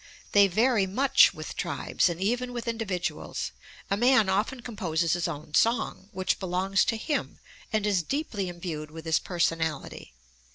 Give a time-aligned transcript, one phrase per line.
[0.31, 3.51] They vary much with tribes and even with individuals.
[3.91, 7.39] A man often composes his own song, which belongs to him
[7.71, 10.15] and is deeply imbued with his personality.